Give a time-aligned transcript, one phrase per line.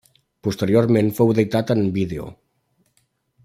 [0.47, 2.29] Posteriorment fou editat en vídeo.